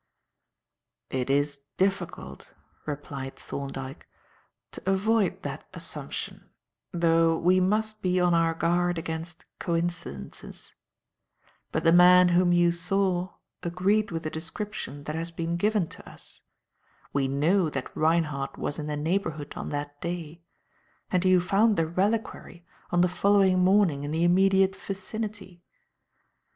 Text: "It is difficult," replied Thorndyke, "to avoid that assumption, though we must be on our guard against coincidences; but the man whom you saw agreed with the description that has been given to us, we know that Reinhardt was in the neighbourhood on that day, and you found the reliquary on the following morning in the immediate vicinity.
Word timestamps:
"It 1.11 1.29
is 1.29 1.59
difficult," 1.77 2.51
replied 2.87 3.35
Thorndyke, 3.35 4.07
"to 4.71 4.81
avoid 4.91 5.43
that 5.43 5.65
assumption, 5.75 6.49
though 6.91 7.37
we 7.37 7.59
must 7.59 8.01
be 8.01 8.19
on 8.19 8.33
our 8.33 8.55
guard 8.55 8.97
against 8.97 9.45
coincidences; 9.59 10.73
but 11.71 11.83
the 11.83 11.91
man 11.93 12.29
whom 12.29 12.51
you 12.51 12.71
saw 12.71 13.35
agreed 13.61 14.09
with 14.09 14.23
the 14.23 14.31
description 14.31 15.03
that 15.03 15.13
has 15.15 15.29
been 15.29 15.55
given 15.55 15.87
to 15.89 16.09
us, 16.09 16.41
we 17.13 17.27
know 17.27 17.69
that 17.69 17.95
Reinhardt 17.95 18.57
was 18.57 18.79
in 18.79 18.87
the 18.87 18.97
neighbourhood 18.97 19.53
on 19.55 19.69
that 19.69 20.01
day, 20.01 20.41
and 21.11 21.23
you 21.23 21.39
found 21.39 21.77
the 21.77 21.85
reliquary 21.85 22.65
on 22.89 23.01
the 23.01 23.07
following 23.07 23.59
morning 23.59 24.03
in 24.03 24.09
the 24.09 24.23
immediate 24.23 24.75
vicinity. 24.75 25.61